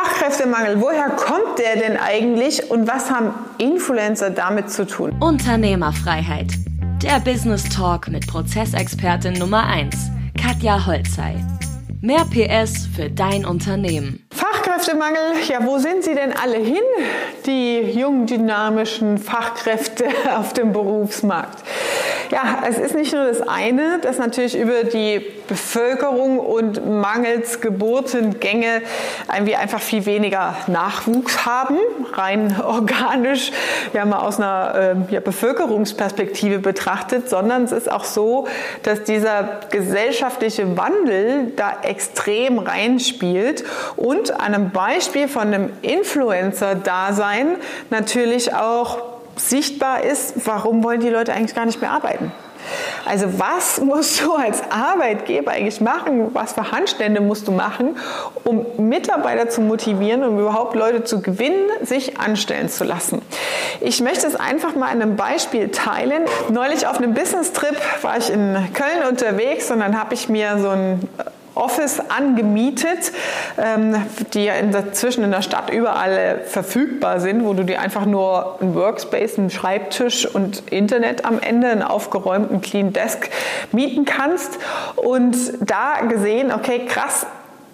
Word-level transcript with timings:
Fachkräftemangel, 0.00 0.80
woher 0.80 1.10
kommt 1.10 1.58
der 1.58 1.74
denn 1.74 1.96
eigentlich 1.96 2.70
und 2.70 2.86
was 2.86 3.10
haben 3.10 3.34
Influencer 3.58 4.30
damit 4.30 4.70
zu 4.70 4.86
tun? 4.86 5.12
Unternehmerfreiheit. 5.18 6.52
Der 7.02 7.18
Business 7.18 7.68
Talk 7.68 8.06
mit 8.06 8.28
Prozessexpertin 8.28 9.32
Nummer 9.32 9.66
1, 9.66 9.96
Katja 10.40 10.86
Holzei. 10.86 11.34
Mehr 12.00 12.24
PS 12.26 12.86
für 12.94 13.10
dein 13.10 13.44
Unternehmen. 13.44 14.24
Fachkräftemangel, 14.32 15.20
ja, 15.48 15.66
wo 15.66 15.78
sind 15.78 16.04
sie 16.04 16.14
denn 16.14 16.32
alle 16.32 16.58
hin, 16.58 16.84
die 17.46 17.80
jungen, 17.98 18.26
dynamischen 18.26 19.18
Fachkräfte 19.18 20.04
auf 20.36 20.52
dem 20.52 20.72
Berufsmarkt? 20.72 21.64
Ja, 22.30 22.62
es 22.68 22.78
ist 22.78 22.94
nicht 22.94 23.14
nur 23.14 23.24
das 23.24 23.40
eine, 23.40 24.00
dass 24.00 24.18
natürlich 24.18 24.58
über 24.58 24.84
die 24.84 25.24
Bevölkerung 25.48 26.38
und 26.38 26.86
mangels 26.86 27.62
Geburtengänge 27.62 28.82
wir 29.44 29.58
einfach 29.58 29.80
viel 29.80 30.04
weniger 30.04 30.54
Nachwuchs 30.66 31.46
haben, 31.46 31.78
rein 32.12 32.60
organisch, 32.64 33.50
ja 33.94 34.04
mal 34.04 34.18
aus 34.18 34.38
einer 34.38 35.06
äh, 35.10 35.14
ja, 35.14 35.20
Bevölkerungsperspektive 35.20 36.58
betrachtet, 36.58 37.30
sondern 37.30 37.64
es 37.64 37.72
ist 37.72 37.90
auch 37.90 38.04
so, 38.04 38.46
dass 38.82 39.04
dieser 39.04 39.60
gesellschaftliche 39.70 40.76
Wandel 40.76 41.52
da 41.56 41.78
extrem 41.82 42.58
reinspielt 42.58 43.64
und 43.96 44.32
an 44.32 44.54
einem 44.54 44.70
Beispiel 44.70 45.28
von 45.28 45.42
einem 45.42 45.70
Influencer-Dasein 45.80 47.56
natürlich 47.88 48.54
auch 48.54 49.07
sichtbar 49.38 50.04
ist, 50.04 50.34
warum 50.46 50.84
wollen 50.84 51.00
die 51.00 51.08
Leute 51.08 51.32
eigentlich 51.32 51.54
gar 51.54 51.66
nicht 51.66 51.80
mehr 51.80 51.90
arbeiten? 51.90 52.32
Also 53.04 53.38
was 53.38 53.80
musst 53.80 54.22
du 54.22 54.34
als 54.34 54.62
Arbeitgeber 54.70 55.52
eigentlich 55.52 55.80
machen? 55.80 56.34
Was 56.34 56.52
für 56.52 56.70
Handstände 56.72 57.20
musst 57.20 57.48
du 57.48 57.52
machen, 57.52 57.96
um 58.44 58.66
Mitarbeiter 58.76 59.48
zu 59.48 59.60
motivieren, 59.60 60.24
um 60.24 60.38
überhaupt 60.38 60.74
Leute 60.74 61.04
zu 61.04 61.22
gewinnen, 61.22 61.68
sich 61.82 62.18
anstellen 62.20 62.68
zu 62.68 62.84
lassen? 62.84 63.22
Ich 63.80 64.00
möchte 64.00 64.26
es 64.26 64.36
einfach 64.36 64.74
mal 64.74 64.90
an 64.90 65.00
einem 65.00 65.16
Beispiel 65.16 65.68
teilen. 65.68 66.24
Neulich 66.50 66.86
auf 66.86 66.98
einem 66.98 67.14
Business-Trip 67.14 67.76
war 68.02 68.18
ich 68.18 68.30
in 68.30 68.54
Köln 68.74 69.08
unterwegs 69.08 69.70
und 69.70 69.80
dann 69.80 69.98
habe 69.98 70.14
ich 70.14 70.28
mir 70.28 70.58
so 70.58 70.68
ein 70.68 71.08
Office 71.58 72.00
angemietet, 72.08 73.12
ähm, 73.58 73.96
die 74.32 74.44
ja 74.44 74.54
inzwischen 74.54 75.24
in 75.24 75.30
der 75.30 75.42
Stadt 75.42 75.70
überall 75.70 76.40
verfügbar 76.46 77.20
sind, 77.20 77.44
wo 77.44 77.52
du 77.52 77.64
dir 77.64 77.80
einfach 77.80 78.06
nur 78.06 78.58
ein 78.60 78.74
Workspace, 78.74 79.38
einen 79.38 79.50
Schreibtisch 79.50 80.26
und 80.26 80.62
Internet 80.70 81.24
am 81.24 81.40
Ende, 81.40 81.68
einen 81.68 81.82
aufgeräumten 81.82 82.60
Clean 82.60 82.92
Desk 82.92 83.28
mieten 83.72 84.04
kannst. 84.04 84.58
Und 84.96 85.36
da 85.60 86.00
gesehen, 86.08 86.52
okay, 86.52 86.86
krass, 86.86 87.26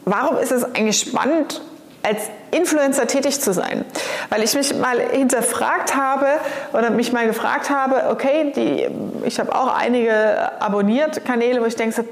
warum 0.04 0.38
ist 0.38 0.52
es 0.52 0.64
eigentlich 0.64 1.00
spannend, 1.00 1.60
als 2.04 2.28
Influencer 2.50 3.06
tätig 3.06 3.40
zu 3.40 3.52
sein. 3.52 3.84
Weil 4.28 4.42
ich 4.42 4.54
mich 4.54 4.74
mal 4.74 5.00
hinterfragt 5.00 5.96
habe 5.96 6.26
oder 6.74 6.90
mich 6.90 7.12
mal 7.12 7.26
gefragt 7.26 7.70
habe, 7.70 8.10
okay, 8.10 8.52
die, 8.54 8.88
ich 9.26 9.40
habe 9.40 9.54
auch 9.54 9.74
einige 9.74 10.12
abonniert 10.60 11.24
Kanäle, 11.24 11.62
wo 11.62 11.64
ich 11.64 11.76
denke, 11.76 12.04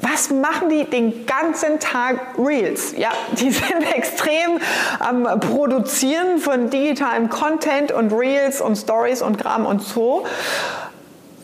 was 0.00 0.30
machen 0.30 0.68
die 0.68 0.84
den 0.84 1.26
ganzen 1.26 1.80
Tag 1.80 2.20
Reels? 2.38 2.94
Ja, 2.96 3.10
die 3.32 3.50
sind 3.50 3.82
extrem 3.94 4.60
am 4.98 5.26
ähm, 5.26 5.40
Produzieren 5.40 6.38
von 6.38 6.70
digitalem 6.70 7.30
Content 7.30 7.92
und 7.92 8.12
Reels 8.12 8.60
und 8.60 8.76
Stories 8.76 9.22
und 9.22 9.38
Gram 9.38 9.66
und 9.66 9.82
so, 9.82 10.24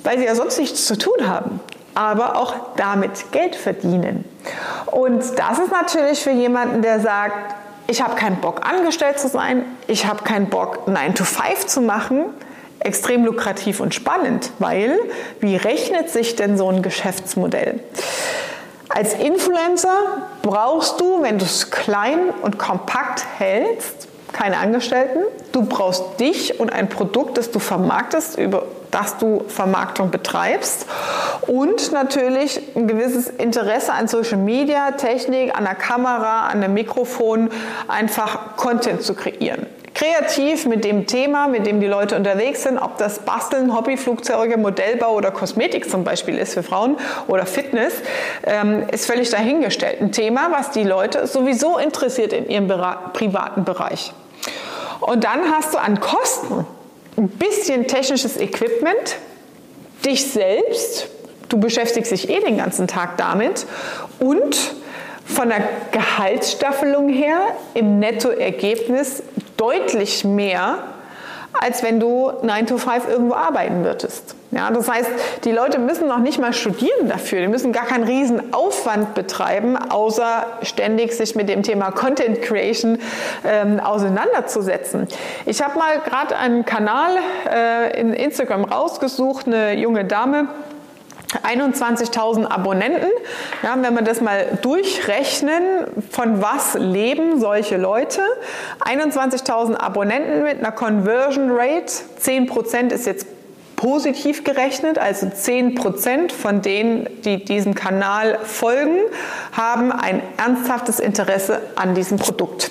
weil 0.04 0.18
sie 0.18 0.24
ja 0.24 0.34
sonst 0.34 0.58
nichts 0.58 0.86
zu 0.86 0.98
tun 0.98 1.26
haben, 1.26 1.60
aber 1.94 2.36
auch 2.36 2.54
damit 2.76 3.32
Geld 3.32 3.56
verdienen. 3.56 4.24
Und 4.86 5.22
das 5.38 5.58
ist 5.58 5.70
natürlich 5.70 6.22
für 6.22 6.32
jemanden, 6.32 6.82
der 6.82 7.00
sagt, 7.00 7.54
ich 7.86 8.02
habe 8.02 8.14
keinen 8.14 8.36
Bock 8.36 8.66
angestellt 8.66 9.18
zu 9.18 9.28
sein, 9.28 9.64
ich 9.86 10.06
habe 10.06 10.24
keinen 10.24 10.48
Bock 10.48 10.88
9 10.88 11.14
to 11.14 11.24
5 11.24 11.66
zu 11.66 11.80
machen, 11.80 12.24
extrem 12.80 13.24
lukrativ 13.24 13.80
und 13.80 13.94
spannend, 13.94 14.50
weil 14.58 14.98
wie 15.40 15.56
rechnet 15.56 16.10
sich 16.10 16.36
denn 16.36 16.56
so 16.56 16.68
ein 16.68 16.82
Geschäftsmodell? 16.82 17.80
Als 18.94 19.14
Influencer 19.14 19.94
brauchst 20.42 21.00
du, 21.00 21.22
wenn 21.22 21.38
du 21.38 21.44
es 21.44 21.70
klein 21.70 22.30
und 22.42 22.58
kompakt 22.58 23.24
hältst, 23.38 24.08
keine 24.32 24.58
Angestellten. 24.58 25.20
Du 25.52 25.64
brauchst 25.64 26.20
dich 26.20 26.60
und 26.60 26.72
ein 26.72 26.88
Produkt, 26.88 27.38
das 27.38 27.50
du 27.50 27.58
vermarktest, 27.58 28.38
über 28.38 28.64
das 28.90 29.18
du 29.18 29.44
Vermarktung 29.48 30.10
betreibst. 30.10 30.86
Und 31.46 31.92
natürlich 31.92 32.60
ein 32.74 32.86
gewisses 32.86 33.28
Interesse 33.28 33.92
an 33.92 34.08
Social 34.08 34.38
Media, 34.38 34.92
Technik, 34.92 35.56
an 35.56 35.64
der 35.64 35.74
Kamera, 35.74 36.46
an 36.48 36.60
dem 36.60 36.74
Mikrofon, 36.74 37.50
einfach 37.88 38.56
Content 38.56 39.02
zu 39.02 39.14
kreieren 39.14 39.66
kreativ 40.02 40.66
mit 40.66 40.84
dem 40.84 41.06
Thema, 41.06 41.46
mit 41.46 41.66
dem 41.66 41.80
die 41.80 41.86
Leute 41.86 42.16
unterwegs 42.16 42.64
sind, 42.64 42.78
ob 42.78 42.98
das 42.98 43.20
Basteln, 43.20 43.74
Hobbyflugzeuge, 43.74 44.56
Modellbau 44.56 45.14
oder 45.14 45.30
Kosmetik 45.30 45.88
zum 45.88 46.02
Beispiel 46.02 46.38
ist 46.38 46.54
für 46.54 46.62
Frauen 46.64 46.96
oder 47.28 47.46
Fitness, 47.46 47.94
ähm, 48.44 48.84
ist 48.90 49.06
völlig 49.06 49.30
dahingestellt. 49.30 50.00
Ein 50.00 50.10
Thema, 50.10 50.48
was 50.50 50.70
die 50.70 50.82
Leute 50.82 51.26
sowieso 51.26 51.78
interessiert 51.78 52.32
in 52.32 52.48
ihrem 52.48 52.66
privaten 53.12 53.64
Bereich. 53.64 54.12
Und 55.00 55.24
dann 55.24 55.52
hast 55.52 55.74
du 55.74 55.78
an 55.78 56.00
Kosten 56.00 56.66
ein 57.16 57.28
bisschen 57.28 57.86
technisches 57.86 58.36
Equipment, 58.38 59.16
dich 60.04 60.32
selbst, 60.32 61.08
du 61.48 61.60
beschäftigst 61.60 62.10
dich 62.10 62.28
eh 62.28 62.40
den 62.40 62.56
ganzen 62.56 62.88
Tag 62.88 63.18
damit 63.18 63.66
und 64.18 64.56
von 65.24 65.48
der 65.48 65.62
Gehaltsstaffelung 65.92 67.08
her 67.08 67.38
im 67.74 67.98
Nettoergebnis 67.98 69.22
deutlich 69.62 70.24
mehr, 70.24 70.78
als 71.52 71.84
wenn 71.84 72.00
du 72.00 72.32
9 72.42 72.66
to 72.66 72.78
5 72.78 73.08
irgendwo 73.08 73.34
arbeiten 73.34 73.84
würdest. 73.84 74.34
Ja, 74.50 74.70
das 74.70 74.90
heißt, 74.90 75.08
die 75.44 75.52
Leute 75.52 75.78
müssen 75.78 76.08
noch 76.08 76.18
nicht 76.18 76.40
mal 76.40 76.52
studieren 76.52 77.08
dafür, 77.08 77.40
die 77.40 77.46
müssen 77.46 77.72
gar 77.72 77.86
keinen 77.86 78.04
riesen 78.04 78.52
Aufwand 78.52 79.14
betreiben, 79.14 79.76
außer 79.76 80.46
ständig 80.62 81.12
sich 81.12 81.36
mit 81.36 81.48
dem 81.48 81.62
Thema 81.62 81.92
Content 81.92 82.42
Creation 82.42 82.98
ähm, 83.44 83.78
auseinanderzusetzen. 83.78 85.06
Ich 85.46 85.62
habe 85.62 85.78
mal 85.78 86.00
gerade 86.00 86.36
einen 86.36 86.66
Kanal 86.66 87.12
äh, 87.48 88.00
in 88.00 88.12
Instagram 88.12 88.64
rausgesucht, 88.64 89.46
eine 89.46 89.74
junge 89.74 90.04
Dame, 90.04 90.48
21.000 91.42 92.46
Abonnenten. 92.46 93.08
Ja, 93.62 93.76
wenn 93.80 93.94
wir 93.94 94.02
das 94.02 94.20
mal 94.20 94.58
durchrechnen, 94.60 95.86
von 96.10 96.42
was 96.42 96.74
leben 96.74 97.40
solche 97.40 97.76
Leute? 97.76 98.20
21.000 98.80 99.76
Abonnenten 99.76 100.42
mit 100.42 100.58
einer 100.58 100.72
Conversion 100.72 101.50
Rate, 101.50 101.92
10% 102.20 102.92
ist 102.92 103.06
jetzt 103.06 103.26
positiv 103.76 104.44
gerechnet, 104.44 104.98
also 104.98 105.26
10% 105.26 106.30
von 106.30 106.62
denen, 106.62 107.08
die 107.24 107.44
diesem 107.44 107.74
Kanal 107.74 108.38
folgen, 108.44 108.98
haben 109.50 109.90
ein 109.90 110.22
ernsthaftes 110.36 111.00
Interesse 111.00 111.60
an 111.74 111.94
diesem 111.94 112.18
Produkt. 112.18 112.70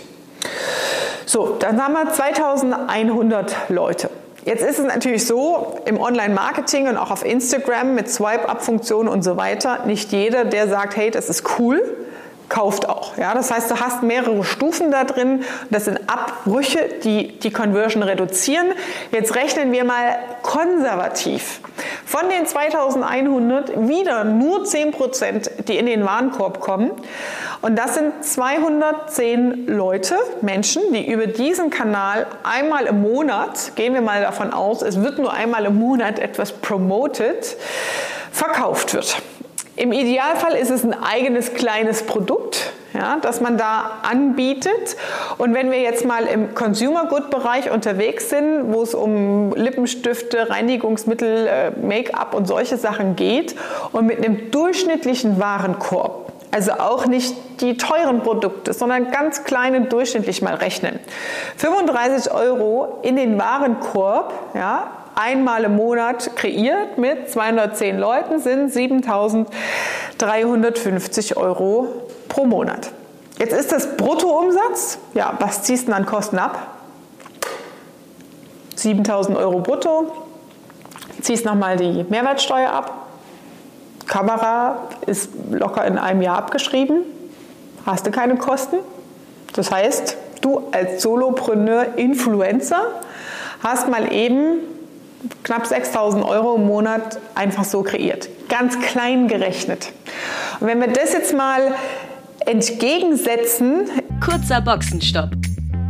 So, 1.26 1.58
dann 1.60 1.84
haben 1.84 1.94
wir 1.94 2.12
2100 2.12 3.70
Leute. 3.70 4.10
Jetzt 4.44 4.64
ist 4.64 4.80
es 4.80 4.86
natürlich 4.86 5.28
so, 5.28 5.80
im 5.86 6.00
Online-Marketing 6.00 6.88
und 6.88 6.98
auch 6.98 7.12
auf 7.12 7.24
Instagram 7.24 7.94
mit 7.94 8.10
Swipe-Up-Funktionen 8.10 9.08
und 9.08 9.24
so 9.24 9.38
weiter, 9.38 9.86
nicht 9.86 10.12
jeder, 10.12 10.46
der 10.46 10.68
sagt, 10.68 10.96
hey, 10.96 11.12
das 11.12 11.30
ist 11.30 11.60
cool, 11.60 11.84
kauft 12.52 12.88
auch. 12.88 13.18
Ja, 13.18 13.34
das 13.34 13.50
heißt, 13.50 13.72
du 13.72 13.80
hast 13.80 14.04
mehrere 14.04 14.44
Stufen 14.44 14.92
da 14.92 15.06
drin. 15.06 15.44
Das 15.70 15.86
sind 15.86 16.00
Abbrüche, 16.08 16.90
die 17.04 17.40
die 17.40 17.50
Conversion 17.50 18.04
reduzieren. 18.04 18.68
Jetzt 19.12 19.36
rechnen 19.36 19.72
wir 19.72 19.86
mal 19.86 20.20
konservativ. 20.44 21.62
Von 22.06 22.30
den 22.30 22.46
2100 22.46 23.88
wieder 23.88 24.26
nur 24.26 24.66
10 24.66 24.92
Prozent, 24.92 25.50
die 25.70 25.78
in 25.78 25.86
den 25.86 26.06
Warenkorb 26.06 26.60
kommen. 26.60 26.92
Und 27.62 27.78
das 27.78 27.96
sind 27.96 28.24
210 28.24 29.68
Leute, 29.68 30.18
Menschen, 30.42 30.82
die 30.92 31.10
über 31.10 31.28
diesen 31.28 31.70
Kanal 31.70 32.28
einmal 32.44 32.86
im 32.86 33.02
Monat, 33.02 33.76
gehen 33.76 33.94
wir 33.94 34.02
mal 34.02 34.22
davon 34.22 34.52
aus, 34.52 34.82
es 34.82 35.02
wird 35.02 35.20
nur 35.20 35.32
einmal 35.32 35.66
im 35.66 35.76
Monat 35.76 36.20
etwas 36.20 36.52
promoted, 36.52 37.56
verkauft 38.32 38.94
wird. 38.94 39.22
Im 39.78 39.94
Idealfall 39.94 40.56
ist 40.56 40.70
es 40.70 40.84
ein 40.84 40.94
eigenes 40.94 41.54
kleines 41.54 42.04
Produkt, 42.04 42.74
ja, 42.94 43.18
das 43.22 43.40
man 43.40 43.58
da 43.58 44.00
anbietet. 44.04 44.98
Und 45.38 45.54
wenn 45.54 45.72
wir 45.72 45.80
jetzt 45.80 46.06
mal 46.06 46.26
im 46.26 46.54
Consumer 46.54 47.06
Good 47.06 47.30
Bereich 47.30 47.72
unterwegs 47.72 48.30
sind, 48.30 48.74
wo 48.74 48.82
es 48.82 48.94
um 48.94 49.54
Lippenstifte, 49.56 50.50
Reinigungsmittel, 50.50 51.48
äh, 51.48 51.72
Make-up 51.72 52.34
und 52.34 52.48
solche 52.48 52.76
Sachen 52.76 53.16
geht 53.16 53.56
und 53.94 54.08
mit 54.08 54.18
einem 54.18 54.52
durchschnittlichen 54.52 55.40
Warenkorb, 55.40 56.34
also 56.52 56.74
auch 56.74 57.06
nicht 57.06 57.34
die 57.62 57.78
teuren 57.78 58.24
Produkte, 58.24 58.74
sondern 58.74 59.10
ganz 59.10 59.46
kleine 59.46 59.82
durchschnittlich 59.82 60.42
mal 60.42 60.56
rechnen. 60.56 61.00
35 61.56 62.34
Euro 62.34 63.00
in 63.04 63.16
den 63.16 63.40
Warenkorb, 63.40 64.34
ja, 64.54 64.92
einmal 65.22 65.64
im 65.66 65.76
Monat 65.76 66.36
kreiert 66.36 66.98
mit 66.98 67.30
210 67.30 68.00
Leuten 68.00 68.40
sind 68.40 68.74
7.350 68.74 71.38
Euro 71.38 71.90
pro 72.28 72.46
Monat. 72.46 72.92
Jetzt 73.38 73.54
ist 73.54 73.72
das 73.72 73.96
Bruttoumsatz. 73.98 74.98
Ja, 75.14 75.34
was 75.40 75.62
ziehst 75.64 75.88
du 75.88 75.94
an 75.94 76.06
Kosten 76.06 76.38
ab? 76.40 76.58
7000 78.76 79.38
Euro 79.38 79.60
brutto. 79.60 80.12
Ziehst 81.22 81.46
nochmal 81.46 81.78
die 81.78 82.04
Mehrwertsteuer 82.10 82.72
ab. 82.72 83.06
Kamera 84.08 84.88
ist 85.06 85.30
locker 85.52 85.86
in 85.86 86.00
einem 86.00 86.24
Jahr 86.24 86.38
abgeschrieben. 86.38 87.04
Hast 87.86 88.08
du 88.08 88.12
keine 88.12 88.38
Kosten. 88.38 88.78
Das 89.54 89.72
heißt, 89.72 90.18
du 90.42 90.64
als 90.72 91.04
Solopreneur, 91.04 91.98
Influencer, 91.98 92.88
hast 93.62 93.88
mal 93.88 94.12
eben 94.12 94.71
knapp 95.44 95.66
6000 95.66 96.24
Euro 96.24 96.56
im 96.56 96.66
Monat 96.66 97.20
einfach 97.36 97.64
so 97.64 97.84
kreiert. 97.84 98.30
Ganz 98.50 98.80
klein 98.80 99.28
gerechnet. 99.28 99.92
Und 100.60 100.68
wenn 100.68 100.80
wir 100.80 100.88
das 100.88 101.14
jetzt 101.14 101.36
mal 101.36 101.74
entgegensetzen. 102.46 103.90
Kurzer 104.24 104.62
Boxenstopp. 104.62 105.30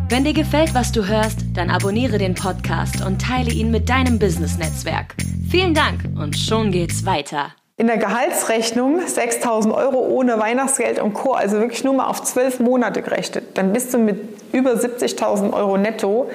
Wenn 0.09 0.25
dir 0.25 0.33
gefällt, 0.33 0.73
was 0.73 0.91
du 0.91 1.07
hörst, 1.07 1.39
dann 1.53 1.69
abonniere 1.69 2.17
den 2.17 2.35
Podcast 2.35 3.05
und 3.05 3.21
teile 3.21 3.51
ihn 3.51 3.71
mit 3.71 3.89
deinem 3.89 4.19
Business-Netzwerk. 4.19 5.15
Vielen 5.49 5.73
Dank 5.73 6.01
und 6.17 6.37
schon 6.37 6.71
geht's 6.71 7.05
weiter. 7.05 7.51
In 7.77 7.87
der 7.87 7.97
Gehaltsrechnung 7.97 8.99
6.000 8.99 9.73
Euro 9.73 9.99
ohne 9.99 10.37
Weihnachtsgeld 10.39 10.99
und 10.99 11.13
Co., 11.13 11.33
also 11.33 11.57
wirklich 11.57 11.83
nur 11.83 11.93
mal 11.93 12.07
auf 12.07 12.21
zwölf 12.23 12.59
Monate 12.59 13.01
gerechnet, 13.01 13.57
dann 13.57 13.73
bist 13.73 13.93
du 13.93 13.97
mit 13.97 14.19
über 14.51 14.73
70.000 14.73 15.53
Euro 15.53 15.77
netto 15.77 16.29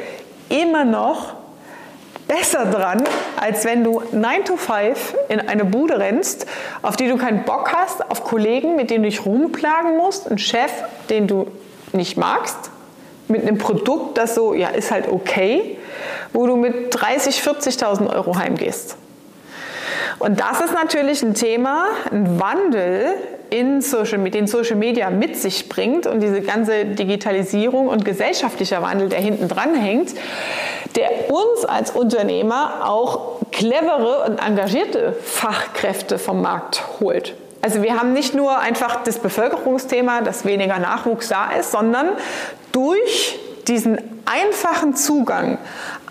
immer 0.48 0.84
noch 0.84 1.35
besser 2.28 2.66
dran, 2.66 3.04
als 3.40 3.64
wenn 3.64 3.84
du 3.84 4.02
9 4.12 4.44
to 4.44 4.56
5 4.56 5.16
in 5.28 5.40
eine 5.40 5.64
Bude 5.64 5.98
rennst, 5.98 6.46
auf 6.82 6.96
die 6.96 7.08
du 7.08 7.16
keinen 7.16 7.44
Bock 7.44 7.72
hast, 7.72 8.10
auf 8.10 8.24
Kollegen, 8.24 8.76
mit 8.76 8.90
denen 8.90 9.04
du 9.04 9.10
dich 9.10 9.24
rumplagen 9.24 9.96
musst, 9.96 10.28
einen 10.28 10.38
Chef, 10.38 10.72
den 11.08 11.26
du 11.26 11.46
nicht 11.92 12.16
magst, 12.16 12.70
mit 13.28 13.42
einem 13.42 13.58
Produkt, 13.58 14.18
das 14.18 14.34
so, 14.34 14.54
ja, 14.54 14.68
ist 14.68 14.90
halt 14.90 15.08
okay, 15.08 15.78
wo 16.32 16.46
du 16.46 16.56
mit 16.56 16.88
30, 16.90 17.40
40.000 17.40 18.12
Euro 18.14 18.36
heimgehst. 18.36 18.96
Und 20.18 20.40
das 20.40 20.60
ist 20.60 20.72
natürlich 20.72 21.22
ein 21.22 21.34
Thema, 21.34 21.86
ein 22.10 22.40
Wandel, 22.40 23.14
in 23.50 23.80
Social, 23.80 24.18
den 24.30 24.46
Social 24.46 24.76
Media 24.76 25.10
mit 25.10 25.36
sich 25.36 25.68
bringt 25.68 26.06
und 26.06 26.20
diese 26.20 26.40
ganze 26.40 26.84
Digitalisierung 26.84 27.88
und 27.88 28.04
gesellschaftlicher 28.04 28.82
Wandel, 28.82 29.08
der 29.08 29.20
hinten 29.20 29.48
dran 29.48 29.74
hängt, 29.74 30.14
der 30.96 31.30
uns 31.30 31.64
als 31.64 31.90
Unternehmer 31.90 32.88
auch 32.88 33.40
clevere 33.52 34.24
und 34.26 34.38
engagierte 34.38 35.14
Fachkräfte 35.22 36.18
vom 36.18 36.42
Markt 36.42 36.82
holt. 37.00 37.34
Also 37.62 37.82
wir 37.82 37.98
haben 37.98 38.12
nicht 38.12 38.34
nur 38.34 38.58
einfach 38.58 39.02
das 39.04 39.18
Bevölkerungsthema, 39.18 40.20
dass 40.22 40.44
weniger 40.44 40.78
Nachwuchs 40.78 41.28
da 41.28 41.50
ist, 41.52 41.72
sondern 41.72 42.10
durch 42.72 43.38
diesen 43.66 43.98
einfachen 44.24 44.94
Zugang, 44.94 45.58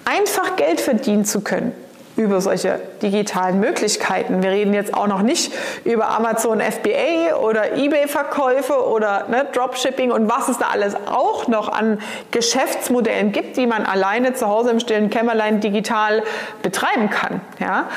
einfach 0.06 0.56
Geld 0.56 0.81
verdienen 0.81 1.25
zu 1.25 1.42
können, 1.42 1.74
über 2.17 2.39
solche 2.39 2.79
digitalen 3.01 3.59
Möglichkeiten. 3.59 4.41
Wir 4.41 4.51
reden 4.51 4.73
jetzt 4.73 4.94
auch 4.94 5.07
noch 5.07 5.21
nicht 5.21 5.53
über 5.83 6.09
Amazon 6.09 6.62
FBA 6.62 7.35
oder 7.41 7.75
eBay-Verkäufe 7.75 8.88
oder 8.88 9.25
ne, 9.29 9.45
Dropshipping 9.53 10.12
und 10.12 10.29
was 10.29 10.47
es 10.47 10.57
da 10.57 10.67
alles 10.71 10.95
auch 11.07 11.47
noch 11.47 11.69
an 11.69 12.00
Geschäftsmodellen 12.31 13.31
gibt, 13.31 13.57
die 13.57 13.67
man 13.67 13.85
alleine 13.85 14.33
zu 14.33 14.47
Hause 14.47 14.71
im 14.71 14.79
stillen 14.79 15.09
Kämmerlein 15.09 15.59
digital 15.59 16.23
betreiben 16.62 17.09
kann. 17.09 17.41
Ja. 17.59 17.89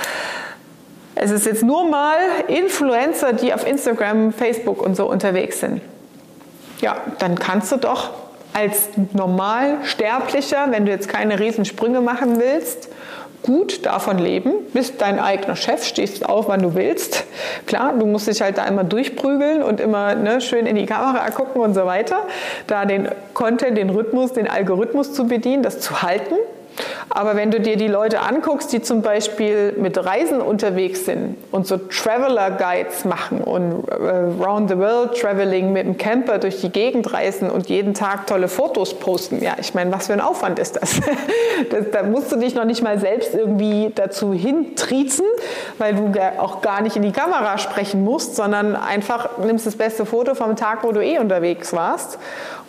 Es 1.15 1.31
ist 1.31 1.47
jetzt 1.47 1.63
nur 1.63 1.89
mal 1.89 2.17
Influencer, 2.49 3.33
die 3.33 3.53
auf 3.53 3.67
Instagram, 3.67 4.33
Facebook 4.33 4.81
und 4.83 4.97
so 4.97 5.09
unterwegs 5.09 5.61
sind. 5.61 5.81
Ja, 6.81 6.97
dann 7.19 7.37
kannst 7.39 7.73
du 7.73 7.77
doch 7.77 8.11
als 8.53 8.89
Normalsterblicher, 9.13 10.67
wenn 10.71 10.87
du 10.87 10.93
jetzt 10.93 11.09
keine 11.09 11.39
Riesensprünge 11.39 12.01
machen 12.01 12.41
willst, 12.41 12.89
gut 13.43 13.87
davon 13.87 14.19
leben, 14.19 14.53
bist 14.73 15.01
dein 15.01 15.19
eigener 15.19 15.57
Chef, 15.57 15.85
stehst 15.85 16.29
auf, 16.29 16.49
wann 16.49 16.63
du 16.63 16.75
willst. 16.75 17.25
Klar, 17.67 17.95
du 17.99 18.07
musst 18.07 18.29
dich 18.29 18.41
halt 18.41 18.59
da 18.59 18.67
immer 18.67 18.85
durchprügeln 18.85 19.63
und 19.63 19.81
immer 19.81 20.15
ne, 20.15 20.41
schön 20.41 20.67
in 20.67 20.77
die 20.77 20.87
Kamera 20.87 21.31
gucken 21.31 21.63
und 21.63 21.75
so 21.75 21.87
weiter. 21.87 22.27
Da 22.67 22.85
den 22.85 23.09
Content, 23.35 23.79
den 23.79 23.91
Rhythmus, 23.91 24.33
den 24.33 24.49
Algorithmus 24.49 25.13
zu 25.13 25.27
bedienen, 25.27 25.63
das 25.63 25.81
zu 25.81 26.03
halten. 26.03 26.35
Aber 27.11 27.37
wenn 27.37 27.51
du 27.51 27.61
dir 27.61 27.77
die 27.77 27.89
Leute 27.89 28.21
anguckst, 28.21 28.73
die 28.73 28.83
zum 28.83 29.03
Beispiel 29.03 29.75
mit 29.79 30.05
Reisen 30.05 30.41
unterwegs 30.41 31.05
sind 31.07 31.37
und 31.53 31.67
so 31.67 31.79
Traveler 31.79 32.51
Guides 32.51 33.05
machen 33.05 33.41
und 33.41 33.89
äh, 33.89 34.45
Round 34.45 34.69
the 34.71 34.79
World 34.79 35.19
Traveling 35.19 35.73
mit 35.73 35.87
dem 35.87 35.97
Camper 35.97 36.39
durch 36.39 36.61
die 36.61 36.71
Gegend 36.71 37.13
reisen 37.13 37.51
und 37.51 37.69
jeden 37.69 37.95
Tag 37.95 38.27
tolle 38.27 38.49
Fotos 38.49 38.95
posten, 38.95 39.43
ja, 39.43 39.55
ich 39.59 39.75
meine, 39.75 39.91
was 39.93 40.09
für 40.09 40.13
ein 40.13 40.21
Aufwand 40.21 40.59
ist 40.59 40.77
das? 40.77 41.01
das 41.71 41.91
da 41.93 42.03
musst 42.03 42.31
du 42.31 42.37
dich 42.37 42.55
noch 42.55 42.65
nicht 42.65 42.83
mal 42.83 42.99
selbst 42.99 43.35
irgendwie 43.35 43.91
dazu 43.95 44.33
hintriezen, 44.33 45.25
weil 45.79 45.95
du 45.95 46.13
auch 46.39 46.61
gar 46.61 46.83
nicht 46.83 46.97
in 46.97 47.03
die 47.03 47.13
Kamera 47.13 47.59
sprechen 47.59 48.05
musst, 48.05 48.37
sondern 48.37 48.77
einfach 48.77 49.39
nimmst 49.39 49.67
das 49.67 49.77
beste 49.77 50.05
Foto 50.05 50.35
vom 50.35 50.57
Tag, 50.57 50.85
wo 50.85 50.93
du 50.93 51.03
eh 51.03 51.19
unterwegs 51.19 51.73
warst 51.73 52.19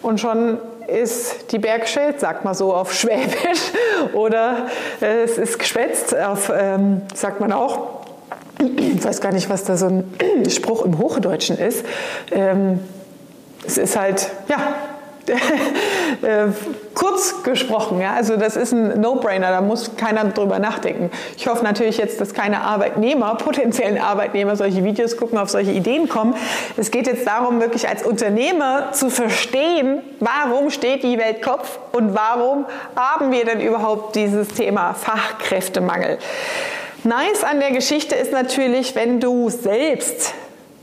und 0.02 0.20
schon 0.20 0.60
ist 0.90 1.52
die 1.52 1.60
Bergschild, 1.60 2.20
sagt 2.20 2.46
man 2.46 2.54
so 2.54 2.74
auf 2.74 2.94
Schwäbisch, 2.94 3.72
oder 4.14 4.68
äh, 5.02 5.24
es 5.24 5.38
ist 5.38 5.60
geschwätzt, 5.60 6.16
auf, 6.18 6.52
ähm, 6.56 7.02
sagt 7.14 7.40
man 7.40 7.52
auch. 7.52 8.00
Ich 8.78 9.04
weiß 9.04 9.22
gar 9.22 9.32
nicht, 9.32 9.50
was 9.50 9.64
da 9.64 9.78
so 9.78 9.86
ein 9.86 10.14
Spruch 10.50 10.86
im 10.86 10.98
Hochdeutschen 10.98 11.58
ist. 11.58 11.86
Ähm, 12.32 12.82
es 13.66 13.78
ist 13.78 13.98
halt, 13.98 14.30
ja, 14.48 14.76
Äh, 16.22 16.48
kurz 17.20 17.44
gesprochen. 17.44 18.00
Ja? 18.02 18.14
Also 18.14 18.38
das 18.38 18.56
ist 18.56 18.72
ein 18.72 19.00
No-Brainer, 19.00 19.50
da 19.50 19.62
muss 19.62 19.96
keiner 19.98 20.26
drüber 20.26 20.60
nachdenken. 20.60 21.12
Ich 21.38 21.48
hoffe 21.48 21.64
natürlich 21.64 21.98
jetzt, 21.98 22.22
dass 22.22 22.34
keine 22.34 22.62
Arbeitnehmer, 22.62 23.36
potenziellen 23.44 24.00
Arbeitnehmer 24.00 24.56
solche 24.56 24.84
Videos 24.84 25.18
gucken, 25.18 25.38
auf 25.38 25.50
solche 25.50 25.72
Ideen 25.72 26.08
kommen. 26.08 26.36
Es 26.78 26.92
geht 26.92 27.08
jetzt 27.08 27.28
darum, 27.28 27.60
wirklich 27.60 27.88
als 27.88 28.04
Unternehmer 28.04 28.92
zu 28.92 29.10
verstehen, 29.10 30.02
warum 30.20 30.70
steht 30.70 31.04
die 31.04 31.18
Welt 31.18 31.42
Kopf 31.42 31.80
und 31.92 32.16
warum 32.16 32.66
haben 32.96 33.32
wir 33.32 33.46
denn 33.46 33.60
überhaupt 33.62 34.16
dieses 34.16 34.50
Thema 34.50 34.94
Fachkräftemangel. 34.94 36.18
Nice 37.04 37.44
an 37.44 37.60
der 37.60 37.72
Geschichte 37.72 38.16
ist 38.16 38.32
natürlich, 38.32 38.96
wenn 38.96 39.20
du 39.20 39.50
selbst 39.50 40.34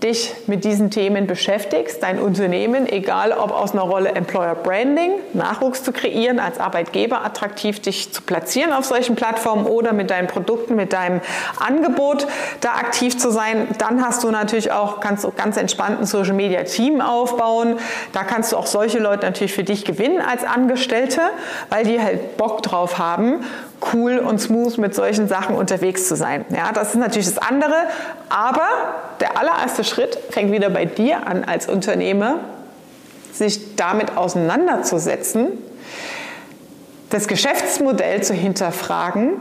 dich 0.03 0.35
mit 0.47 0.65
diesen 0.65 0.91
Themen 0.91 1.27
beschäftigst, 1.27 2.03
dein 2.03 2.19
Unternehmen, 2.19 2.87
egal 2.87 3.33
ob 3.33 3.51
aus 3.51 3.73
einer 3.73 3.83
Rolle 3.83 4.11
Employer 4.11 4.55
Branding, 4.55 5.13
Nachwuchs 5.33 5.83
zu 5.83 5.93
kreieren, 5.93 6.39
als 6.39 6.61
Arbeitgeber 6.61 7.25
attraktiv 7.25 7.81
dich 7.81 8.13
zu 8.13 8.23
platzieren 8.23 8.73
auf 8.73 8.85
solchen 8.85 9.17
Plattformen 9.17 9.65
oder 9.67 9.93
mit 9.93 10.11
deinen 10.11 10.29
Produkten, 10.29 10.77
mit 10.77 10.93
deinem 10.93 11.21
Angebot 11.59 12.27
da 12.61 12.75
aktiv 12.75 13.17
zu 13.17 13.31
sein, 13.31 13.69
dann 13.79 14.05
hast 14.05 14.23
du 14.23 14.31
natürlich 14.31 14.71
auch, 14.71 15.01
kannst 15.01 15.25
du 15.25 15.31
ganz 15.31 15.57
entspannt 15.57 16.01
ein 16.01 16.07
Social 16.07 16.35
Media 16.35 16.63
Team 16.65 17.01
aufbauen. 17.01 17.79
Da 18.13 18.25
kannst 18.25 18.53
du 18.53 18.57
auch 18.57 18.67
solche 18.67 18.99
Leute 18.99 19.25
natürlich 19.25 19.55
für 19.55 19.65
dich 19.65 19.85
gewinnen 19.85 20.21
als 20.21 20.45
Angestellte, 20.45 21.21
weil 21.71 21.85
die 21.85 22.01
halt 22.01 22.37
Bock 22.37 22.63
drauf 22.63 22.99
haben 22.99 23.45
cool 23.93 24.19
und 24.19 24.41
smooth 24.41 24.79
mit 24.79 24.95
solchen 24.95 25.29
Sachen 25.29 25.57
unterwegs 25.57 26.09
zu 26.09 26.17
sein. 26.17 26.45
Ja, 26.51 26.73
das 26.73 26.91
ist 26.91 26.97
natürlich 26.97 27.29
das 27.29 27.39
andere, 27.39 27.75
aber 28.29 28.67
der 29.21 29.39
allererste 29.39 29.85
Schritt 29.85 30.19
fängt 30.31 30.53
wieder 30.53 30.71
bei 30.71 30.85
dir 30.85 31.27
an 31.27 31.45
als 31.45 31.69
Unternehmer, 31.69 32.41
sich 33.33 33.77
damit 33.77 34.17
auseinanderzusetzen, 34.17 35.49
das 37.11 37.29
Geschäftsmodell 37.29 38.23
zu 38.23 38.35
hinterfragen 38.35 39.35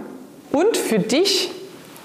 und 0.51 0.77
für 0.77 0.99
dich 0.99 1.51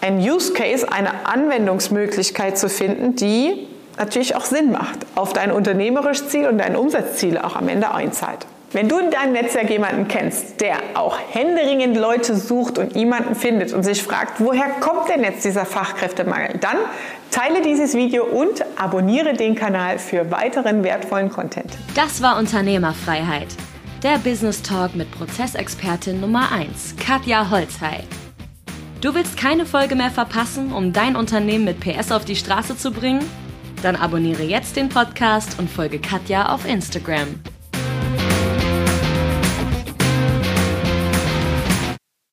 ein 0.01 0.19
Use 0.19 0.53
Case, 0.53 0.91
eine 0.91 1.27
Anwendungsmöglichkeit 1.27 2.57
zu 2.57 2.69
finden, 2.69 3.17
die 3.17 3.69
natürlich 3.99 4.35
auch 4.35 4.45
Sinn 4.45 4.73
macht, 4.73 5.01
auf 5.15 5.33
dein 5.33 5.53
unternehmerisches 5.53 6.29
Ziel 6.29 6.49
und 6.49 6.59
dein 6.59 6.75
Umsatzziel 6.75 7.37
auch 7.37 7.57
am 7.57 7.69
Ende 7.69 7.93
einzahlt. 7.93 8.47
Wenn 8.73 8.89
du 8.89 8.99
in 8.99 9.11
deinem 9.11 9.33
Netzwerk 9.33 9.69
jemanden 9.69 10.07
kennst, 10.07 10.61
der 10.61 10.77
auch 10.95 11.19
händeringend 11.19 11.97
Leute 11.97 12.37
sucht 12.37 12.79
und 12.79 12.95
jemanden 12.95 13.35
findet 13.35 13.73
und 13.73 13.83
sich 13.83 14.01
fragt, 14.01 14.39
woher 14.39 14.69
kommt 14.79 15.09
denn 15.09 15.25
jetzt 15.25 15.45
dieser 15.45 15.67
Fachkräftemangel, 15.67 16.59
dann 16.61 16.77
teile 17.33 17.63
dieses 17.63 17.95
Video 17.95 18.25
und 18.25 18.65
abonniere 18.81 19.33
den 19.33 19.57
Kanal 19.57 19.99
für 19.99 20.31
weiteren 20.31 20.85
wertvollen 20.85 21.31
Content. 21.31 21.73
Das 21.97 22.23
war 22.23 22.39
Unternehmerfreiheit. 22.39 23.49
Der 24.05 24.19
Business 24.19 24.63
Talk 24.63 24.95
mit 24.95 25.11
Prozessexpertin 25.11 26.21
Nummer 26.21 26.53
1, 26.53 26.95
Katja 26.97 27.51
Holzhey. 27.51 28.05
Du 29.01 29.13
willst 29.17 29.37
keine 29.37 29.67
Folge 29.67 29.97
mehr 29.97 30.11
verpassen, 30.11 30.73
um 30.73 30.93
dein 30.93 31.17
Unternehmen 31.17 31.65
mit 31.65 31.81
PS 31.81 32.13
auf 32.13 32.25
die 32.25 32.37
Straße 32.37 32.77
zu 32.77 32.93
bringen? 32.93 33.29
Dann 33.83 33.97
abonniere 33.97 34.45
jetzt 34.45 34.77
den 34.77 34.89
Podcast 34.89 35.59
und 35.59 35.69
folge 35.69 35.99
Katja 35.99 36.55
auf 36.55 36.69
Instagram. 36.69 37.35